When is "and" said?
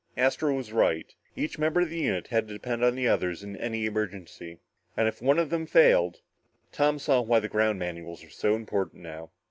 4.97-5.07